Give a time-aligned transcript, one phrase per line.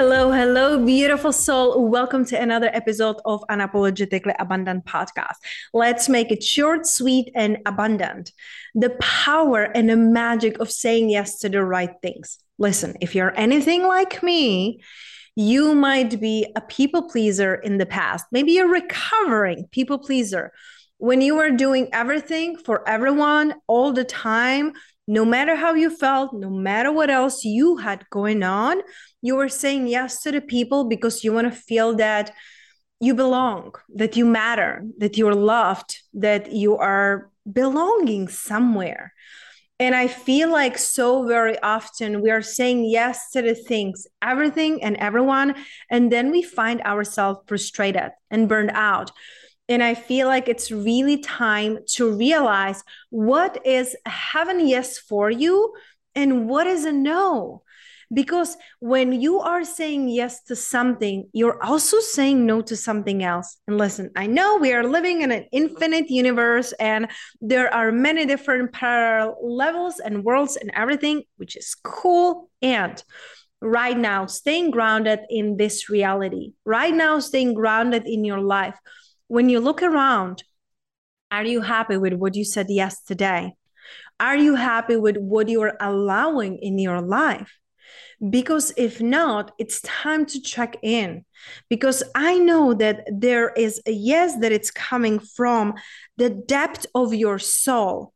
[0.00, 1.88] Hello, hello, beautiful soul.
[1.88, 5.34] Welcome to another episode of Unapologetically Abundant podcast.
[5.74, 8.30] Let's make it short, sweet, and abundant.
[8.76, 12.38] The power and the magic of saying yes to the right things.
[12.58, 14.82] Listen, if you're anything like me,
[15.34, 18.24] you might be a people pleaser in the past.
[18.30, 20.52] Maybe you're recovering people pleaser.
[20.98, 24.74] When you were doing everything for everyone all the time,
[25.08, 28.82] no matter how you felt, no matter what else you had going on,
[29.22, 32.32] you were saying yes to the people because you want to feel that
[33.00, 39.12] you belong, that you matter, that you're loved, that you are belonging somewhere.
[39.80, 44.82] And I feel like so very often we are saying yes to the things, everything
[44.82, 45.54] and everyone,
[45.88, 49.12] and then we find ourselves frustrated and burned out
[49.68, 55.74] and I feel like it's really time to realize what is heaven yes for you
[56.14, 57.62] and what is a no.
[58.12, 63.58] Because when you are saying yes to something, you're also saying no to something else.
[63.66, 67.08] And listen, I know we are living in an infinite universe and
[67.40, 72.50] there are many different parallel levels and worlds and everything, which is cool.
[72.62, 73.02] And
[73.60, 78.78] right now, staying grounded in this reality, right now, staying grounded in your life
[79.28, 80.42] when you look around,
[81.30, 83.52] are you happy with what you said yes today?
[84.18, 87.52] Are you happy with what you are allowing in your life?
[88.30, 91.24] Because if not, it's time to check in.
[91.68, 95.74] Because I know that there is a yes that it's coming from
[96.16, 98.12] the depth of your soul.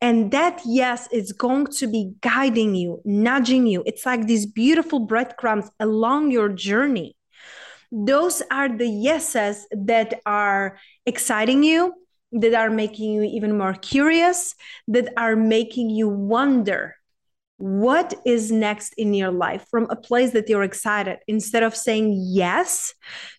[0.00, 3.82] And that yes is going to be guiding you, nudging you.
[3.86, 7.16] It's like these beautiful breadcrumbs along your journey
[7.92, 11.94] those are the yeses that are exciting you
[12.32, 14.54] that are making you even more curious
[14.88, 16.95] that are making you wonder
[17.58, 22.14] what is next in your life from a place that you're excited instead of saying
[22.14, 22.92] yes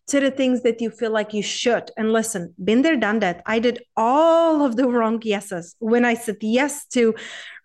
[0.08, 3.44] to the things that you feel like you should and listen been there done that
[3.46, 7.14] i did all of the wrong yeses when i said yes to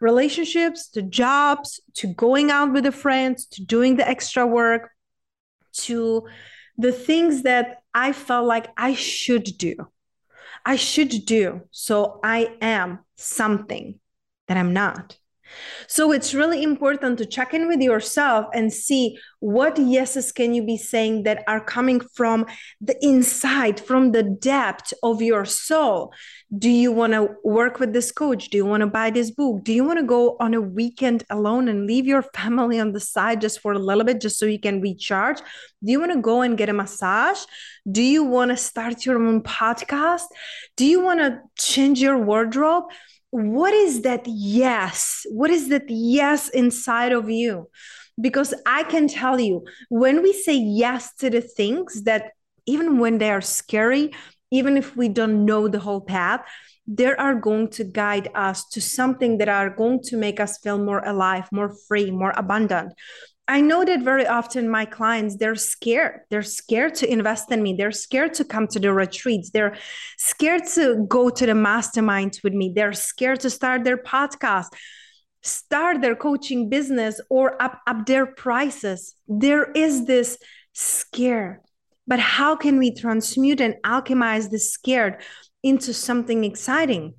[0.01, 4.91] relationships to jobs to going out with the friends to doing the extra work
[5.73, 6.27] to
[6.79, 9.77] the things that I felt like I should do.
[10.65, 11.63] I should do.
[11.71, 13.99] So I am something
[14.49, 15.17] that I'm not.
[15.87, 20.65] So it's really important to check in with yourself and see what yeses can you
[20.65, 22.47] be saying that are coming from
[22.81, 26.13] the inside, from the depth of your soul.
[26.57, 28.51] Do you want to work with this coach?
[28.51, 29.65] Do you want to buy this book?
[29.65, 33.01] Do you want to go on a weekend alone and leave your family on the
[33.01, 35.39] side just for a little bit, just so you can recharge?
[35.39, 37.41] Do you want to go and get a massage?
[37.91, 40.27] Do you want to start your own podcast?
[40.77, 42.84] Do you want to change your wardrobe?
[43.32, 45.25] What is that yes?
[45.31, 47.69] What is that yes inside of you?
[48.20, 52.32] Because I can tell you, when we say yes to the things that
[52.66, 54.12] even when they are scary,
[54.50, 56.42] even if we don't know the whole path,
[56.87, 60.76] they are going to guide us to something that are going to make us feel
[60.76, 62.92] more alive, more free, more abundant.
[63.48, 66.21] I know that very often my clients they're scared.
[66.30, 67.74] They're scared to invest in me.
[67.74, 69.50] They're scared to come to the retreats.
[69.50, 69.77] They're
[70.16, 72.72] scared to go to the masterminds with me.
[72.74, 74.68] They're scared to start their podcast,
[75.42, 79.15] start their coaching business or up up their prices.
[79.27, 80.38] There is this
[80.72, 81.62] scare.
[82.06, 85.22] But how can we transmute and alchemize the scared
[85.62, 87.15] into something exciting?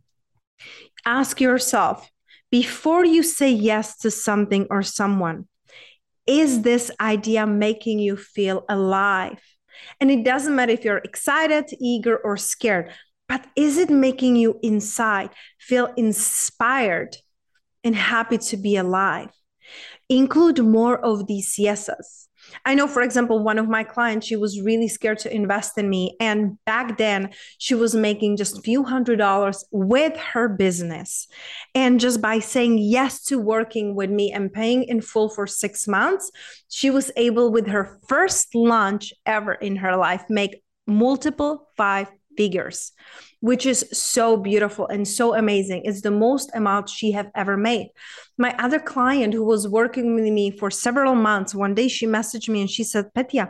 [1.05, 2.09] Ask yourself
[2.49, 5.47] before you say yes to something or someone,
[6.25, 9.39] is this idea making you feel alive?
[9.99, 12.91] And it doesn't matter if you're excited, eager, or scared,
[13.27, 17.17] but is it making you inside feel inspired
[17.83, 19.29] and happy to be alive?
[20.09, 22.27] Include more of these yeses.
[22.65, 25.89] I know, for example, one of my clients, she was really scared to invest in
[25.89, 26.15] me.
[26.19, 31.27] And back then, she was making just a few hundred dollars with her business.
[31.75, 35.87] And just by saying yes to working with me and paying in full for six
[35.87, 36.31] months,
[36.69, 42.91] she was able, with her first launch ever in her life, make multiple five figures
[43.43, 45.81] which is so beautiful and so amazing.
[45.83, 47.89] It's the most amount she have ever made.
[48.37, 52.47] My other client who was working with me for several months, one day she messaged
[52.47, 53.49] me and she said, Petya,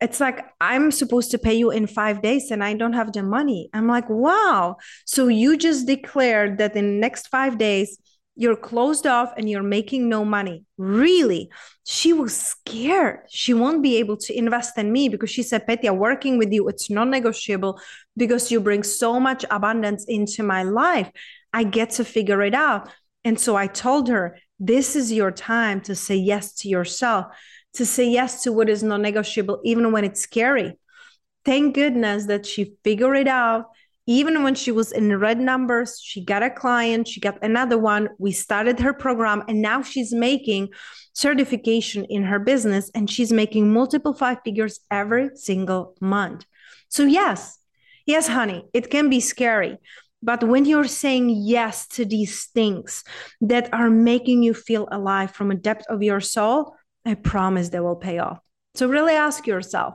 [0.00, 3.22] it's like I'm supposed to pay you in five days and I don't have the
[3.22, 3.70] money.
[3.72, 4.78] I'm like, wow.
[5.06, 7.96] So you just declared that in next five days,
[8.36, 10.64] you're closed off and you're making no money.
[10.76, 11.50] Really?
[11.84, 13.20] She was scared.
[13.28, 16.68] She won't be able to invest in me because she said, Petya, working with you,
[16.68, 17.80] it's non negotiable
[18.16, 21.10] because you bring so much abundance into my life.
[21.52, 22.90] I get to figure it out.
[23.24, 27.26] And so I told her, this is your time to say yes to yourself,
[27.74, 30.76] to say yes to what is non negotiable, even when it's scary.
[31.44, 33.66] Thank goodness that she figured it out
[34.06, 38.10] even when she was in red numbers, she got a client, she got another one.
[38.18, 40.70] We started her program, and now she's making
[41.14, 46.44] certification in her business and she's making multiple five figures every single month.
[46.88, 47.58] So, yes,
[48.04, 49.78] yes, honey, it can be scary.
[50.22, 53.04] But when you're saying yes to these things
[53.40, 56.74] that are making you feel alive from a depth of your soul,
[57.04, 58.40] I promise they will pay off.
[58.74, 59.94] So, really ask yourself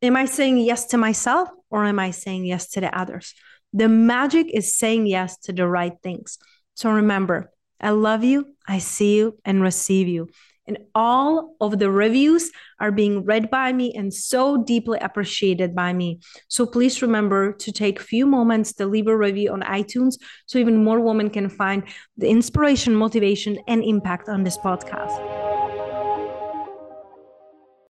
[0.00, 3.34] Am I saying yes to myself or am I saying yes to the others?
[3.72, 6.38] The magic is saying yes to the right things.
[6.74, 7.50] So remember,
[7.80, 10.28] I love you, I see you, and receive you.
[10.68, 15.92] And all of the reviews are being read by me and so deeply appreciated by
[15.92, 16.20] me.
[16.46, 20.14] So please remember to take a few moments to leave a review on iTunes
[20.46, 21.82] so even more women can find
[22.16, 25.47] the inspiration, motivation, and impact on this podcast.